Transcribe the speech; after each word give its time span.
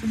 Where 0.00 0.08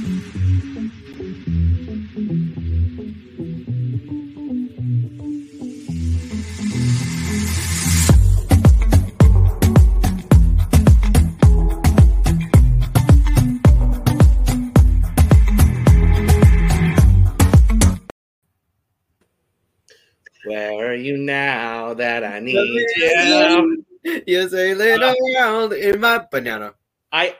are 20.86 20.94
you 20.94 21.18
now 21.18 21.96
that 21.96 22.24
I 22.24 22.40
need 22.40 22.54
you? 22.54 23.84
You're 24.28 24.50
sailing 24.50 25.02
around 25.02 25.74
uh, 25.74 25.76
in 25.76 26.00
my 26.00 26.24
banana. 26.30 26.76
I 27.12 27.36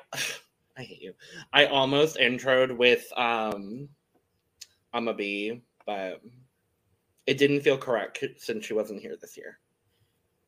I 0.80 0.84
hate 0.84 1.02
you. 1.02 1.14
I 1.52 1.66
almost 1.66 2.18
introed 2.18 2.78
with 2.78 3.06
um 3.18 3.90
I'm 4.94 5.10
a 5.10 5.14
bee, 5.14 5.62
but 5.86 6.22
it 7.28 7.38
didn't 7.38 7.62
feel 7.62 7.78
correct 7.78 8.24
since 8.38 8.66
she 8.66 8.74
wasn't 8.74 9.02
here 9.02 9.18
this 9.20 9.36
year. 9.36 9.60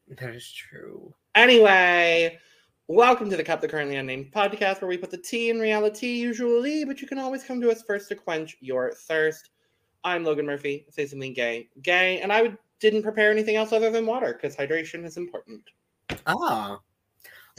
That 0.07 0.33
is 0.33 0.49
true. 0.49 1.13
Anyway, 1.35 2.39
welcome 2.87 3.29
to 3.29 3.35
the 3.35 3.43
Cup 3.43 3.59
the 3.59 3.67
Currently 3.67 3.97
Unnamed 3.97 4.31
podcast 4.31 4.79
where 4.79 4.87
we 4.87 4.97
put 4.97 5.11
the 5.11 5.17
tea 5.17 5.49
in 5.49 5.59
reality 5.59 6.07
usually, 6.07 6.85
but 6.85 7.01
you 7.01 7.07
can 7.09 7.20
always 7.20 7.43
come 7.43 7.59
to 7.59 7.70
us 7.70 7.84
first 7.84 8.07
to 8.07 8.15
quench 8.15 8.55
your 8.61 8.93
thirst. 8.93 9.49
I'm 10.05 10.23
Logan 10.23 10.45
Murphy. 10.45 10.85
Say 10.89 11.07
something 11.07 11.34
gay. 11.34 11.67
Gay, 11.81 12.21
and 12.21 12.31
I 12.31 12.41
would, 12.41 12.57
didn't 12.79 13.03
prepare 13.03 13.31
anything 13.31 13.57
else 13.57 13.73
other 13.73 13.91
than 13.91 14.05
water 14.05 14.34
because 14.34 14.55
hydration 14.55 15.03
is 15.03 15.17
important. 15.17 15.61
Ah. 16.25 16.79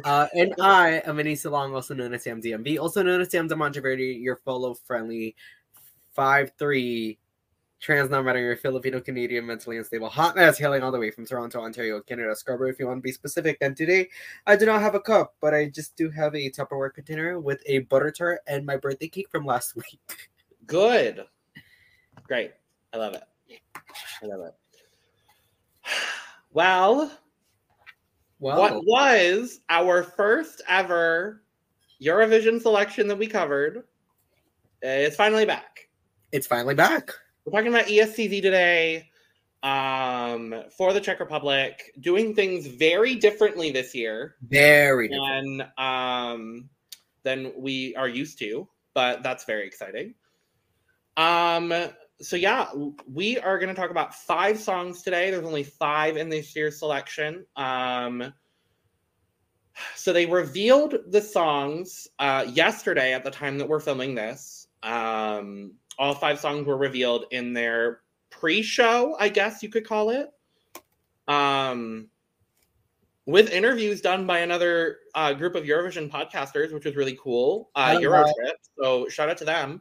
Uh, 0.05 0.27
and 0.35 0.55
I 0.61 1.03
am 1.05 1.17
Aneesa 1.17 1.51
Long, 1.51 1.75
also 1.75 1.95
known 1.95 2.15
as 2.15 2.25
Sam 2.25 2.41
DMV, 2.41 2.79
also 2.79 3.03
known 3.03 3.21
as 3.21 3.31
Sam 3.31 3.49
Monteverdi, 3.49 4.23
your 4.23 4.37
follow 4.37 4.75
friendly 4.75 5.37
5'3 6.17 7.19
trans 7.83 8.11
non 8.11 8.25
binary 8.25 8.57
Filipino 8.57 9.01
Canadian 9.01 9.45
mentally 9.45 9.77
unstable 9.77 10.09
hot 10.09 10.37
mess 10.37 10.57
hailing 10.57 10.83
all 10.83 10.93
the 10.93 10.99
way 10.99 11.11
from 11.11 11.27
Toronto, 11.27 11.61
Ontario, 11.61 12.01
Canada. 12.01 12.35
Scarborough, 12.35 12.71
if 12.71 12.79
you 12.79 12.87
want 12.87 12.99
to 12.99 13.03
be 13.03 13.13
specific. 13.13 13.59
Then 13.59 13.75
today, 13.75 14.09
I 14.47 14.57
do 14.57 14.65
not 14.65 14.81
have 14.81 14.95
a 14.95 15.01
cup, 15.01 15.35
but 15.41 15.53
I 15.53 15.69
just 15.69 15.97
do 15.97 16.09
have 16.11 16.35
a 16.35 16.51
Tupperware 16.51 16.95
container 16.95 17.41
with 17.41 17.61
a 17.67 17.81
butter 17.81 18.13
tart 18.13 18.41
and 18.47 18.65
my 18.65 18.77
birthday 18.77 19.09
cake 19.09 19.29
from 19.31 19.45
last 19.45 19.75
week. 19.77 19.99
Good. 20.67 21.27
Great. 22.23 22.53
I 22.95 22.99
love 22.99 23.15
it. 23.15 23.23
I 24.23 24.27
love 24.27 24.47
it. 24.47 24.55
Well, 26.55 27.11
Well, 28.43 28.59
what 28.59 28.85
was 28.85 29.61
our 29.69 30.03
first 30.03 30.63
ever 30.69 31.43
Eurovision 32.03 32.61
selection 32.61 33.07
that 33.07 33.17
we 33.17 33.29
covered 33.29 33.85
It's 34.83 35.15
finally 35.15 35.45
back. 35.47 35.89
it's 36.33 36.49
finally 36.49 36.75
back. 36.75 37.13
We're 37.45 37.53
talking 37.53 37.73
about 37.73 37.87
ESCZ 37.87 38.43
today 38.43 39.09
um, 39.63 40.65
for 40.77 40.93
the 40.93 41.01
Czech 41.01 41.21
Republic, 41.21 41.93
doing 42.01 42.35
things 42.35 42.67
very 42.67 43.15
differently 43.15 43.71
this 43.71 43.95
year 43.95 44.35
Very 44.49 45.07
different. 45.07 45.59
than 45.59 45.73
um, 45.79 46.69
than 47.23 47.53
we 47.57 47.95
are 47.95 48.09
used 48.09 48.41
to, 48.41 48.67
but 48.93 49.23
that's 49.23 49.45
very 49.45 49.69
exciting. 49.69 50.15
Um, 51.17 51.73
so 52.23 52.37
yeah, 52.37 52.69
we 53.13 53.39
are 53.39 53.59
going 53.59 53.69
to 53.69 53.81
talk 53.81 53.91
about 53.91 54.15
five 54.15 54.59
songs 54.59 55.03
today. 55.03 55.31
There's 55.31 55.45
only 55.45 55.65
five 55.65 56.17
in 56.17 56.29
this 56.29 56.55
year's 56.55 56.79
selection. 56.79 57.45
Um, 57.57 58.33
so 59.95 60.13
they 60.13 60.27
revealed 60.27 60.97
the 61.09 61.21
songs 61.21 62.09
uh, 62.19 62.47
yesterday 62.49 63.13
at 63.13 63.25
the 63.25 63.31
time 63.31 63.59
that 63.59 63.69
we're 63.69 63.81
filming 63.81 64.15
this. 64.15 64.69
Um, 64.83 65.75
all 65.99 66.15
five 66.15 66.39
songs 66.39 66.67
were 66.67 66.77
revealed 66.77 67.27
in 67.31 67.53
their 67.53 68.01
pre-show, 68.31 69.17
I 69.19 69.29
guess 69.29 69.63
you 69.63 69.69
could 69.69 69.87
call 69.87 70.11
it. 70.11 70.31
Um, 71.29 72.09
with 73.27 73.51
interviews 73.51 74.01
done 74.01 74.27
by 74.27 74.41
another 74.41 74.99
uh, 75.15 75.33
group 75.33 75.55
of 75.55 75.65
Eurovision 75.65 76.11
podcasters, 76.11 76.73
which 76.73 76.85
was 76.85 76.97
really 76.97 77.17
cool. 77.23 77.71
Uh, 77.75 77.97
Eurotrip. 77.97 78.33
So 78.81 79.09
shout 79.09 79.29
out 79.29 79.37
to 79.39 79.45
them. 79.45 79.81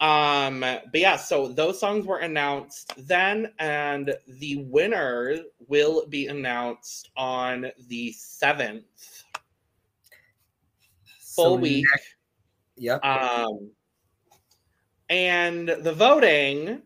Um, 0.00 0.60
but 0.60 0.94
yeah, 0.94 1.16
so 1.16 1.48
those 1.48 1.78
songs 1.80 2.04
were 2.04 2.18
announced 2.18 2.92
then, 3.06 3.52
and 3.58 4.14
the 4.26 4.56
winner 4.68 5.38
will 5.68 6.06
be 6.08 6.26
announced 6.26 7.10
on 7.16 7.70
the 7.88 8.12
seventh. 8.12 8.84
Full 11.20 11.54
So 11.54 11.54
week. 11.54 11.84
next- 11.92 12.14
Yep. 12.76 13.04
Um, 13.04 13.70
and 15.08 15.68
the 15.68 15.92
voting 15.92 16.82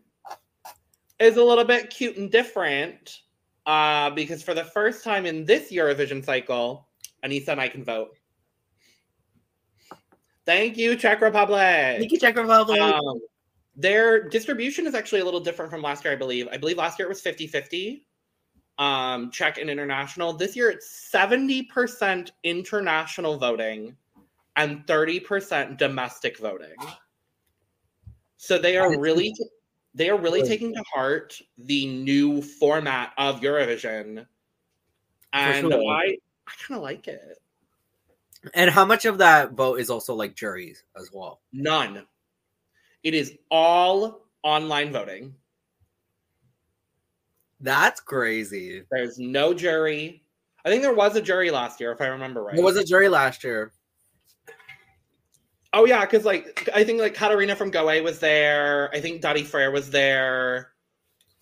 is 1.19 1.37
a 1.37 1.43
little 1.43 1.65
bit 1.65 1.89
cute 1.89 2.15
and 2.17 2.31
different 2.31 3.21
uh, 3.65 4.11
because 4.11 4.43
for 4.43 4.53
the 4.53 4.63
first 4.63 5.03
time 5.03 5.25
in 5.25 5.45
this 5.45 5.71
Eurovision 5.71 6.23
cycle, 6.23 6.87
Aneesa 7.25 7.49
and 7.49 7.59
I 7.61 7.67
can 7.69 7.83
vote. 7.83 8.18
Thank 10.49 10.77
you, 10.77 10.95
Czech 10.95 11.21
Republic. 11.21 11.99
Thank 11.99 12.11
you, 12.11 12.17
Czech 12.17 12.35
Republic. 12.35 12.81
Um, 12.81 13.21
their 13.75 14.27
distribution 14.29 14.87
is 14.87 14.95
actually 14.95 15.21
a 15.21 15.25
little 15.25 15.39
different 15.39 15.69
from 15.69 15.83
last 15.83 16.03
year, 16.03 16.11
I 16.11 16.15
believe. 16.15 16.47
I 16.51 16.57
believe 16.57 16.77
last 16.77 16.97
year 16.97 17.05
it 17.05 17.09
was 17.09 17.21
50 17.21 17.45
50, 17.45 18.03
um, 18.79 19.29
Czech 19.29 19.59
and 19.59 19.69
international. 19.69 20.33
This 20.33 20.55
year 20.55 20.71
it's 20.71 21.11
70% 21.13 22.31
international 22.43 23.37
voting 23.37 23.95
and 24.55 24.87
30% 24.87 25.77
domestic 25.77 26.39
voting. 26.39 26.75
So 28.37 28.57
they 28.57 28.75
are 28.77 28.99
really 28.99 29.31
they 29.93 30.09
are 30.09 30.17
really 30.17 30.41
taking 30.41 30.73
to 30.73 30.83
heart 30.91 31.39
the 31.59 31.85
new 31.85 32.41
format 32.41 33.13
of 33.19 33.41
Eurovision. 33.41 34.25
And 35.31 35.71
sure. 35.71 35.91
I 35.91 36.17
I 36.47 36.51
kind 36.57 36.75
of 36.79 36.81
like 36.81 37.07
it. 37.07 37.37
And 38.53 38.69
how 38.71 38.85
much 38.85 39.05
of 39.05 39.17
that 39.19 39.51
vote 39.53 39.79
is 39.79 39.89
also 39.89 40.13
like 40.13 40.35
juries 40.35 40.83
as 40.97 41.09
well? 41.13 41.41
None. 41.51 42.05
It 43.03 43.13
is 43.13 43.37
all 43.49 44.21
online 44.43 44.91
voting. 44.91 45.35
That's 47.61 47.99
crazy. 47.99 48.83
There's 48.91 49.19
no 49.19 49.53
jury. 49.53 50.23
I 50.65 50.69
think 50.69 50.81
there 50.81 50.93
was 50.93 51.15
a 51.15 51.21
jury 51.21 51.51
last 51.51 51.79
year, 51.79 51.91
if 51.91 52.01
I 52.01 52.07
remember 52.07 52.43
right. 52.43 52.55
There 52.55 52.63
was 52.63 52.77
a 52.77 52.83
jury 52.83 53.09
last 53.09 53.43
year. 53.43 53.71
oh 55.73 55.85
yeah, 55.85 56.01
because 56.01 56.25
like 56.25 56.69
I 56.73 56.83
think 56.83 56.99
like 57.01 57.13
Katarina 57.15 57.55
from 57.55 57.71
Goe 57.71 58.01
was 58.01 58.19
there. 58.19 58.89
I 58.93 58.99
think 59.01 59.21
Dottie 59.21 59.43
Frere 59.43 59.71
was 59.71 59.89
there. 59.89 60.71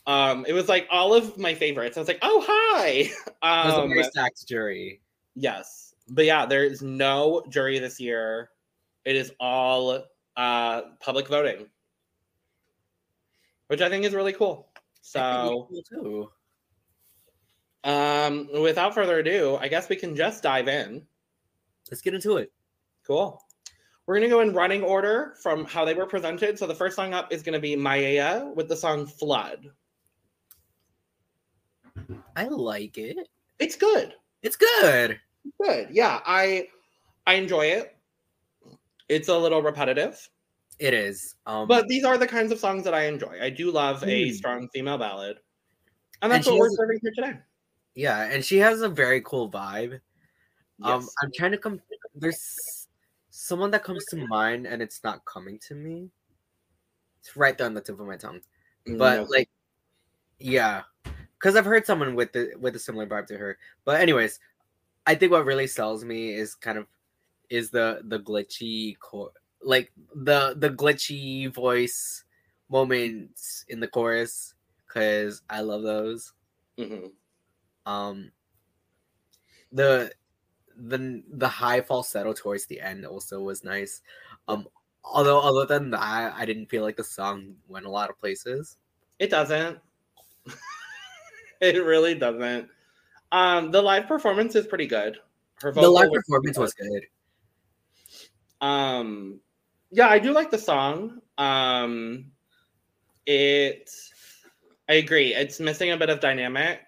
Um, 0.06 0.46
it 0.47 0.53
was 0.53 0.69
like 0.69 0.88
all 0.90 1.13
of 1.13 1.38
my 1.38 1.53
favorites. 1.53 1.97
I 1.97 2.00
was 2.00 2.07
like, 2.07 2.19
oh 2.22 2.44
hi. 2.47 2.90
It 3.09 3.12
was 3.44 3.74
a 3.74 3.81
Um, 3.81 3.90
very 3.90 4.03
stacked 4.03 4.47
jury. 4.47 5.02
yes, 5.36 5.87
but 6.09 6.25
yeah, 6.25 6.45
there 6.45 6.63
is 6.63 6.81
no 6.81 7.44
jury 7.50 7.79
this 7.79 8.00
year. 8.00 8.50
It 9.06 9.16
is 9.16 9.31
all 9.40 10.03
uh 10.35 10.81
public 11.00 11.28
voting, 11.28 11.68
which 13.68 13.81
I 13.81 13.90
think 13.90 14.06
is 14.06 14.13
really 14.13 14.34
cool. 14.34 14.69
So. 15.01 15.68
Cool. 15.94 16.31
Um, 17.84 18.50
without 18.62 18.94
further 18.94 19.19
ado, 19.19 19.57
I 19.62 19.69
guess 19.69 19.88
we 19.88 19.95
can 19.95 20.13
just 20.13 20.44
dive 20.44 20.68
in. 20.68 21.07
Let's 21.90 22.01
get 22.01 22.13
into 22.13 22.35
it. 22.35 22.51
Cool. 23.06 23.41
We're 24.06 24.16
gonna 24.16 24.29
go 24.29 24.41
in 24.41 24.53
running 24.53 24.84
order 24.84 25.35
from 25.41 25.63
how 25.66 25.85
they 25.85 25.94
were 25.94 26.06
presented. 26.06 26.59
So 26.59 26.68
the 26.68 26.75
first 26.75 26.95
song 26.95 27.13
up 27.13 27.31
is 27.31 27.44
gonna 27.44 27.59
be 27.59 27.75
Maya 27.75 28.51
with 28.56 28.68
the 28.68 28.75
song 28.75 29.06
Flood. 29.06 29.69
I 32.35 32.45
like 32.45 32.97
it. 32.97 33.29
It's 33.59 33.75
good. 33.75 34.13
It's 34.44 34.56
good. 34.56 35.19
Good. 35.62 35.90
Yeah, 35.91 36.19
I 36.25 36.68
I 37.25 37.34
enjoy 37.35 37.66
it. 37.68 37.96
It's 39.09 39.28
a 39.30 39.38
little 39.38 39.62
repetitive, 39.62 40.30
It 40.80 40.94
is. 40.94 41.36
Um, 41.45 41.68
but 41.68 41.88
these 41.88 42.04
are 42.04 42.18
the 42.18 42.27
kinds 42.27 42.51
of 42.51 42.60
songs 42.60 42.83
that 42.83 42.94
I 42.94 43.06
enjoy. 43.06 43.39
I 43.42 43.50
do 43.50 43.71
love 43.71 44.04
a 44.04 44.27
Hmm. 44.30 44.33
strong 44.33 44.69
female 44.69 44.98
ballad. 44.98 45.38
And 46.21 46.24
And 46.24 46.31
that's 46.33 46.45
she 46.45 46.51
what 46.51 46.60
we're 46.60 46.68
has- 46.69 46.75
serving 46.77 47.00
here 47.01 47.12
today. 47.16 47.39
yeah, 47.95 48.24
and 48.31 48.44
she 48.44 48.57
has 48.57 48.81
a 48.81 48.89
very 48.89 49.21
cool 49.21 49.50
vibe. 49.50 50.00
Um, 50.83 51.07
I'm 51.21 51.31
trying 51.33 51.51
to 51.51 51.57
come. 51.57 51.81
There's 52.16 52.88
someone 53.30 53.71
that 53.71 53.83
comes 53.83 54.06
to 54.07 54.27
mind, 54.27 54.68
and 54.68 54.81
it's 54.81 55.04
not 55.04 55.25
coming 55.25 55.57
to 55.68 55.74
me. 55.75 56.12
It's 57.21 57.36
right 57.36 57.57
there 57.57 57.66
on 57.68 57.74
the 57.74 57.81
tip 57.81 58.00
of 58.00 58.06
my 58.07 58.18
tongue. 58.18 58.42
But 58.86 59.21
No. 59.21 59.24
like, 59.30 59.50
yeah, 60.39 60.83
because 61.39 61.56
I've 61.56 61.66
heard 61.66 61.86
someone 61.86 62.13
with 62.16 62.31
the 62.33 62.54
with 62.60 62.75
a 62.75 62.80
similar 62.80 63.07
vibe 63.07 63.25
to 63.27 63.38
her. 63.38 63.57
But 63.86 64.00
anyways, 64.01 64.39
I 65.07 65.15
think 65.15 65.31
what 65.33 65.45
really 65.45 65.68
sells 65.68 66.06
me 66.06 66.33
is 66.36 66.56
kind 66.56 66.77
of 66.77 66.88
is 67.50 67.71
the 67.71 68.01
the 68.06 68.19
glitchy 68.19 69.00
core, 69.00 69.31
like 69.63 69.92
the 70.15 70.56
the 70.57 70.69
glitchy 70.69 71.54
voice 71.54 72.25
moments 72.69 73.65
in 73.69 73.80
the 73.81 73.88
chorus, 73.89 74.56
because 74.88 75.42
I 75.50 75.62
love 75.62 75.83
those. 75.83 76.33
Mhm. 76.80 77.13
Um, 77.86 78.31
the 79.71 80.12
the 80.77 81.24
the 81.30 81.48
high 81.48 81.81
falsetto 81.81 82.33
towards 82.33 82.65
the 82.68 82.81
end 82.81 83.06
also 83.06 83.42
was 83.42 83.63
nice. 83.63 84.01
Um, 84.48 84.68
Although, 85.09 85.39
other 85.39 85.65
than 85.65 85.92
that, 85.92 86.33
I 86.36 86.45
didn't 86.45 86.68
feel 86.68 86.83
like 86.83 86.98
the 86.98 87.04
song 87.04 87.56
went 87.69 87.86
a 87.86 87.89
lot 87.89 88.09
of 88.09 88.19
places. 88.19 88.77
It 89.19 89.30
doesn't. 89.30 89.80
it 91.62 91.83
really 91.83 92.15
doesn't. 92.15 92.69
Um, 93.31 93.71
the 93.71 93.81
live 93.81 94.07
performance 94.07 94.56
is 94.56 94.65
pretty 94.68 94.88
good. 94.88 95.18
Her 95.62 95.71
The 95.71 95.89
live 95.89 96.09
was 96.09 96.19
performance 96.19 96.57
pretty 96.57 96.59
was 96.59 96.74
good. 96.74 97.03
good. 98.62 98.65
Um, 98.68 99.39
yeah, 99.91 100.07
I 100.07 100.19
do 100.19 100.31
like 100.31 100.51
the 100.51 100.57
song. 100.57 101.19
Um, 101.38 102.31
it. 103.25 103.89
I 104.89 104.94
agree. 104.95 105.33
It's 105.33 105.59
missing 105.59 105.91
a 105.91 105.97
bit 105.97 106.09
of 106.09 106.19
dynamic 106.19 106.79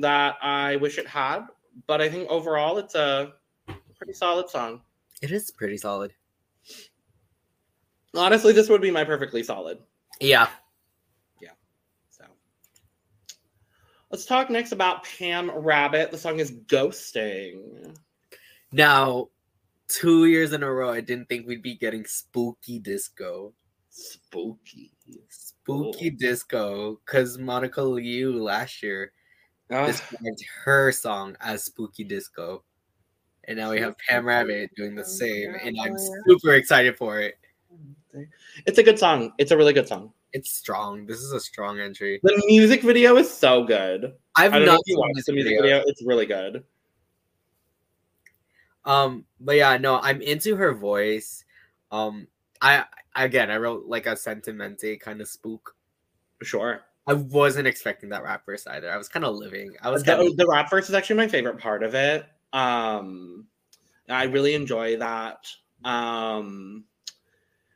that 0.00 0.36
I 0.42 0.76
wish 0.76 0.98
it 0.98 1.06
had, 1.06 1.46
but 1.86 2.00
I 2.00 2.08
think 2.08 2.28
overall 2.28 2.78
it's 2.78 2.94
a 2.94 3.32
pretty 3.96 4.12
solid 4.14 4.50
song. 4.50 4.80
It 5.22 5.30
is 5.30 5.50
pretty 5.50 5.76
solid. 5.76 6.12
Honestly, 8.16 8.52
this 8.52 8.68
would 8.68 8.80
be 8.82 8.90
my 8.90 9.04
perfectly 9.04 9.42
solid. 9.42 9.78
Yeah. 10.20 10.48
Let's 14.10 14.24
talk 14.24 14.50
next 14.50 14.72
about 14.72 15.04
Pam 15.04 15.50
Rabbit. 15.50 16.10
The 16.10 16.18
song 16.18 16.40
is 16.40 16.52
Ghosting. 16.52 17.96
Now, 18.72 19.28
two 19.88 20.26
years 20.26 20.52
in 20.52 20.62
a 20.62 20.70
row, 20.70 20.90
I 20.90 21.00
didn't 21.00 21.28
think 21.28 21.46
we'd 21.46 21.62
be 21.62 21.76
getting 21.76 22.04
spooky 22.04 22.78
disco. 22.78 23.52
Spooky. 23.88 24.92
Spooky 25.28 26.10
oh. 26.12 26.16
disco, 26.18 27.00
because 27.04 27.38
Monica 27.38 27.82
Liu 27.82 28.42
last 28.42 28.82
year 28.82 29.12
described 29.68 30.44
her 30.64 30.92
song 30.92 31.36
as 31.40 31.64
spooky 31.64 32.04
disco. 32.04 32.64
And 33.44 33.58
now 33.58 33.70
we 33.70 33.80
have 33.80 33.96
Pam 33.98 34.26
Rabbit 34.26 34.70
doing 34.76 34.94
the 34.94 35.04
same, 35.04 35.54
and 35.62 35.76
I'm 35.82 35.96
super 35.98 36.54
excited 36.54 36.96
for 36.96 37.20
it. 37.20 37.38
it's 38.66 38.78
a 38.78 38.82
good 38.82 38.98
song. 38.98 39.32
It's 39.38 39.50
a 39.50 39.56
really 39.56 39.72
good 39.72 39.88
song. 39.88 40.12
It's 40.32 40.50
strong. 40.50 41.06
This 41.06 41.18
is 41.18 41.32
a 41.32 41.40
strong 41.40 41.80
entry. 41.80 42.20
The 42.22 42.42
music 42.46 42.82
video 42.82 43.16
is 43.16 43.32
so 43.32 43.64
good. 43.64 44.14
I've 44.36 44.52
I 44.52 44.58
don't 44.58 44.66
know 44.66 44.74
if 44.74 44.80
you 44.86 44.94
seen 44.94 44.98
watched 44.98 45.26
the 45.26 45.32
music 45.32 45.58
video. 45.58 45.62
video. 45.62 45.84
It's 45.86 46.02
really 46.04 46.26
good. 46.26 46.64
Um, 48.84 49.24
but 49.40 49.56
yeah, 49.56 49.76
no, 49.76 49.98
I'm 50.00 50.22
into 50.22 50.56
her 50.56 50.72
voice. 50.72 51.44
Um, 51.90 52.28
I 52.62 52.84
again, 53.16 53.50
I 53.50 53.56
wrote 53.56 53.86
like 53.86 54.06
a 54.06 54.16
sentimental 54.16 54.96
kind 54.96 55.20
of 55.20 55.28
spook. 55.28 55.74
Sure. 56.42 56.80
I 57.06 57.14
wasn't 57.14 57.66
expecting 57.66 58.08
that 58.10 58.22
rap 58.22 58.46
verse 58.46 58.66
either. 58.66 58.90
I 58.90 58.96
was 58.96 59.08
kind 59.08 59.24
of 59.24 59.34
living. 59.34 59.74
I 59.82 59.90
was 59.90 60.02
kinda... 60.02 60.30
the 60.36 60.46
rap 60.46 60.70
verse 60.70 60.88
is 60.88 60.94
actually 60.94 61.16
my 61.16 61.28
favorite 61.28 61.58
part 61.58 61.82
of 61.82 61.94
it. 61.94 62.24
Um, 62.52 63.46
I 64.08 64.24
really 64.24 64.54
enjoy 64.54 64.96
that. 64.98 65.46
Um, 65.84 66.84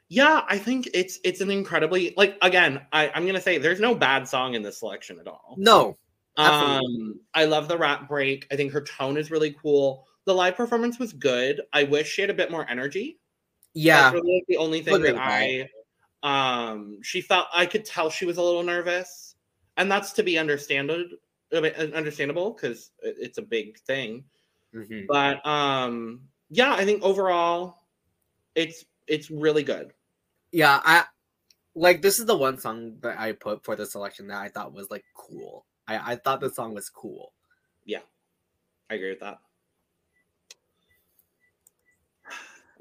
yeah, 0.08 0.42
I 0.48 0.58
think 0.58 0.88
it's 0.92 1.18
it's 1.24 1.40
an 1.40 1.50
incredibly 1.50 2.14
like 2.16 2.36
again. 2.42 2.82
I, 2.92 3.10
I'm 3.14 3.26
gonna 3.26 3.40
say 3.40 3.58
there's 3.58 3.80
no 3.80 3.94
bad 3.94 4.28
song 4.28 4.54
in 4.54 4.62
this 4.62 4.78
selection 4.78 5.18
at 5.18 5.26
all. 5.26 5.54
no. 5.58 5.96
absolutely. 6.36 7.12
Um, 7.12 7.20
I 7.32 7.44
love 7.46 7.68
the 7.68 7.78
rap 7.78 8.08
break. 8.08 8.46
I 8.50 8.56
think 8.56 8.72
her 8.72 8.82
tone 8.82 9.16
is 9.16 9.30
really 9.30 9.56
cool. 9.62 10.06
The 10.26 10.34
live 10.34 10.56
performance 10.56 10.98
was 10.98 11.12
good. 11.12 11.62
I 11.72 11.84
wish 11.84 12.08
she 12.08 12.20
had 12.20 12.30
a 12.30 12.34
bit 12.34 12.50
more 12.50 12.68
energy. 12.68 13.18
Yeah, 13.74 14.02
That's 14.02 14.14
really 14.14 14.44
the 14.48 14.56
only 14.56 14.82
thing 14.82 14.94
Look 14.94 15.02
that 15.02 15.16
I 15.16 15.68
um 16.22 16.98
she 17.02 17.20
felt 17.20 17.46
I 17.52 17.66
could 17.66 17.84
tell 17.84 18.10
she 18.10 18.24
was 18.26 18.36
a 18.36 18.42
little 18.42 18.62
nervous. 18.62 19.34
And 19.76 19.90
that's 19.90 20.12
to 20.12 20.22
be 20.22 20.38
understandable 20.38 21.08
understandable 21.52 22.52
because 22.52 22.90
it's 23.02 23.38
a 23.38 23.42
big 23.42 23.78
thing. 23.80 24.24
mhm. 24.74 25.06
But 25.08 25.44
um 25.46 26.22
yeah, 26.50 26.74
I 26.74 26.84
think 26.84 27.02
overall 27.02 27.82
it's 28.54 28.84
it's 29.06 29.30
really 29.30 29.62
good. 29.62 29.92
yeah. 30.52 30.80
I 30.84 31.04
like 31.74 32.02
this 32.02 32.18
is 32.18 32.26
the 32.26 32.36
one 32.36 32.58
song 32.58 32.96
that 33.02 33.18
I 33.18 33.32
put 33.32 33.64
for 33.64 33.76
the 33.76 33.86
selection 33.86 34.28
that 34.28 34.40
I 34.40 34.48
thought 34.48 34.72
was 34.72 34.90
like 34.90 35.04
cool. 35.16 35.66
I 35.88 36.12
I 36.12 36.16
thought 36.16 36.40
the 36.40 36.50
song 36.50 36.74
was 36.74 36.88
cool. 36.88 37.32
Yeah. 37.84 38.02
I 38.90 38.94
agree 38.94 39.10
with 39.10 39.20
that. 39.20 39.38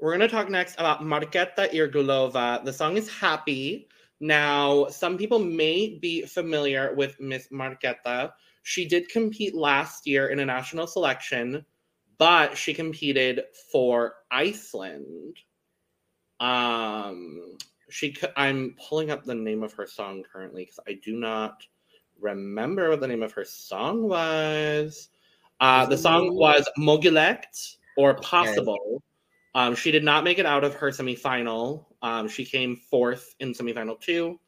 We're 0.00 0.10
going 0.10 0.20
to 0.20 0.28
talk 0.28 0.50
next 0.50 0.74
about 0.74 1.00
Marketa 1.00 1.72
Irglova. 1.72 2.62
The 2.64 2.72
song 2.72 2.96
is 2.96 3.08
Happy. 3.08 3.88
Now, 4.20 4.86
some 4.88 5.16
people 5.16 5.38
may 5.38 5.98
be 6.00 6.22
familiar 6.22 6.94
with 6.94 7.18
Miss 7.20 7.48
Marketa. 7.48 8.32
She 8.64 8.86
did 8.86 9.08
compete 9.08 9.54
last 9.54 10.06
year 10.06 10.28
in 10.28 10.40
a 10.40 10.44
national 10.44 10.86
selection, 10.86 11.64
but 12.18 12.56
she 12.56 12.74
competed 12.74 13.42
for 13.72 14.16
Iceland. 14.30 15.36
Um, 16.40 17.56
she 17.88 18.16
I'm 18.36 18.76
pulling 18.88 19.10
up 19.10 19.24
the 19.24 19.34
name 19.34 19.62
of 19.62 19.72
her 19.74 19.86
song 19.86 20.24
currently 20.30 20.64
because 20.64 20.80
I 20.88 20.98
do 21.04 21.16
not 21.16 21.62
remember 22.20 22.90
what 22.90 23.00
the 23.00 23.08
name 23.08 23.22
of 23.22 23.32
her 23.32 23.44
song 23.44 24.08
was. 24.08 25.08
Uh, 25.60 25.86
the 25.86 25.96
song 25.96 26.34
was 26.34 26.68
Mögulegt 26.78 27.76
or 27.96 28.14
Possible. 28.14 29.02
Um, 29.54 29.76
she 29.76 29.92
did 29.92 30.02
not 30.02 30.24
make 30.24 30.38
it 30.38 30.46
out 30.46 30.64
of 30.64 30.74
her 30.74 30.90
semifinal. 30.90 31.84
Um, 32.02 32.28
she 32.28 32.44
came 32.44 32.76
fourth 32.76 33.34
in 33.38 33.52
semifinal 33.52 34.00
two. 34.00 34.40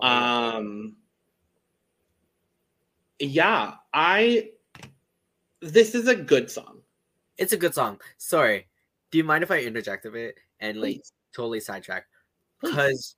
Um, 0.00 0.96
yeah, 3.18 3.74
I. 3.92 4.50
This 5.60 5.94
is 5.94 6.08
a 6.08 6.14
good 6.14 6.50
song. 6.50 6.80
it's 7.38 7.52
a 7.52 7.56
good 7.56 7.74
song. 7.74 8.00
Sorry. 8.18 8.66
Do 9.10 9.18
you 9.18 9.24
mind 9.24 9.44
if 9.44 9.50
I 9.50 9.60
interject 9.60 10.06
a 10.06 10.10
bit 10.10 10.36
and 10.62 10.80
like 10.80 10.98
Please. 10.98 11.12
totally 11.34 11.60
sidetrack? 11.60 12.06
Because 12.62 13.16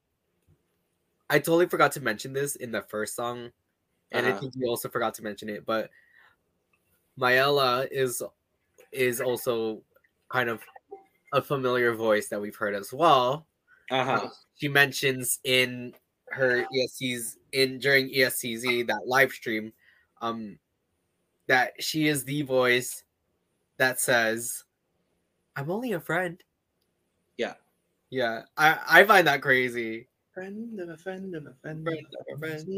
I 1.30 1.38
totally 1.38 1.66
forgot 1.68 1.92
to 1.92 2.00
mention 2.00 2.32
this 2.32 2.56
in 2.56 2.70
the 2.72 2.82
first 2.82 3.16
song, 3.16 3.52
and 4.12 4.26
I 4.26 4.30
Uh-huh. 4.30 4.40
think 4.40 4.54
you 4.56 4.68
also 4.68 4.88
forgot 4.90 5.14
to 5.14 5.22
mention 5.22 5.48
it. 5.50 5.66
But 5.66 5.90
Myella 7.18 7.86
is 7.90 8.22
is 8.92 9.20
also 9.20 9.84
kind 10.30 10.48
of 10.50 10.62
a 11.32 11.42
familiar 11.42 11.94
voice 11.94 12.28
that 12.28 12.40
we've 12.40 12.56
heard 12.56 12.74
as 12.74 12.92
well. 12.92 13.46
Uh-huh. 13.90 14.30
She 14.56 14.68
mentions 14.68 15.40
in 15.44 15.94
her 16.30 16.66
ESCs 16.74 17.38
in 17.52 17.78
during 17.78 18.08
ESCZ 18.10 18.84
that 18.84 19.06
live 19.06 19.32
stream, 19.32 19.72
um, 20.22 20.58
that 21.48 21.82
she 21.82 22.08
is 22.08 22.24
the 22.24 22.42
voice 22.42 23.04
that 23.78 24.00
says, 24.00 24.64
"I'm 25.56 25.70
only 25.70 25.92
a 25.92 26.00
friend." 26.00 26.42
Yeah. 28.14 28.42
Yeah, 28.58 28.78
I 28.86 29.00
I 29.00 29.04
find 29.04 29.26
that 29.26 29.42
crazy. 29.42 30.06
Friend 30.32 30.78
of 30.80 30.88
a 30.88 30.96
friend 30.96 31.34
of 31.34 31.46
a 31.46 31.54
friend. 31.54 31.82
Friend 31.84 32.06
of 32.20 32.36
a 32.36 32.38
friend. 32.38 32.68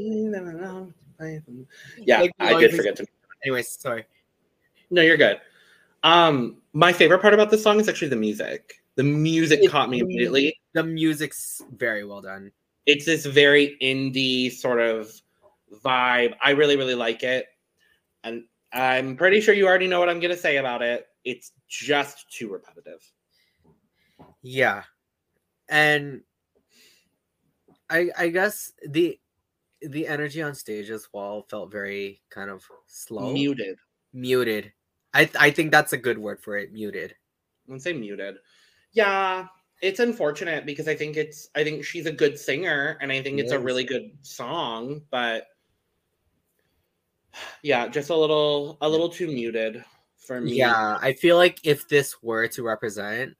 Yeah, 1.99 2.22
Like, 2.22 2.32
I 2.40 2.58
did 2.58 2.75
forget 2.75 2.96
to. 2.96 3.06
Anyways, 3.44 3.68
sorry. 3.78 4.06
No, 4.90 5.02
you're 5.02 5.16
good. 5.18 5.40
Um, 6.02 6.58
my 6.72 6.92
favorite 6.92 7.20
part 7.20 7.34
about 7.34 7.50
this 7.50 7.62
song 7.62 7.78
is 7.80 7.88
actually 7.88 8.08
the 8.08 8.16
music. 8.16 8.80
The 8.94 9.02
music 9.02 9.61
It's 9.62 9.72
caught 9.72 9.90
me 9.90 10.00
immediately. 10.00 10.58
The 10.72 10.84
music's 10.84 11.62
very 11.76 12.04
well 12.04 12.22
done. 12.22 12.50
It's 12.87 13.04
this 13.04 13.26
very 13.26 13.76
indie 13.82 14.50
sort 14.50 14.80
of 14.80 15.11
vibe. 15.84 16.34
I 16.42 16.50
really, 16.52 16.76
really 16.76 16.94
like 16.94 17.22
it. 17.22 17.46
And 18.25 18.44
I'm 18.72 19.16
pretty 19.16 19.40
sure 19.40 19.54
you 19.54 19.66
already 19.66 19.87
know 19.87 20.00
what 20.00 20.08
I'm 20.08 20.20
going 20.20 20.34
to 20.34 20.40
say 20.40 20.56
about 20.56 20.80
it. 20.80 21.08
It's 21.25 21.52
just 21.68 22.30
too 22.30 22.49
repetitive. 22.50 23.02
Yeah, 24.42 24.84
and 25.68 26.23
I 27.90 28.11
I 28.16 28.28
guess 28.28 28.73
the 28.87 29.18
the 29.82 30.06
energy 30.06 30.42
on 30.42 30.54
stage 30.54 30.90
as 30.90 31.08
well 31.12 31.46
felt 31.49 31.70
very 31.70 32.23
kind 32.30 32.50
of 32.50 32.64
slow, 32.87 33.32
Muted. 33.32 33.78
muted. 34.12 34.73
I 35.14 35.28
I 35.38 35.50
think 35.50 35.70
that's 35.70 35.92
a 35.92 35.99
good 35.99 36.18
word 36.18 36.40
for 36.40 36.56
it. 36.56 36.73
Muted. 36.73 37.14
Would 37.68 37.82
say 37.82 37.92
muted. 37.92 38.37
Yeah, 38.92 39.46
it's 39.82 40.00
unfortunate 40.00 40.64
because 40.66 40.88
I 40.88 40.94
think 40.94 41.16
it's 41.16 41.49
I 41.54 41.64
think 41.64 41.85
she's 41.85 42.06
a 42.06 42.12
good 42.12 42.38
singer 42.38 42.99
and 43.00 43.12
I 43.12 43.23
think 43.23 43.38
it's 43.38 43.52
a 43.52 43.58
really 43.58 43.85
good 43.85 44.11
song, 44.23 45.02
but 45.11 45.46
yeah, 47.62 47.88
just 47.88 48.11
a 48.11 48.16
little 48.16 48.78
a 48.80 48.88
little 48.88 49.08
too 49.08 49.26
muted 49.26 49.85
for 50.16 50.40
me. 50.40 50.54
Yeah, 50.54 50.99
I 51.00 51.12
feel 51.12 51.37
like 51.37 51.61
if 51.64 51.88
this 51.88 52.23
were 52.23 52.49
to 52.49 52.62
represent, 52.62 53.37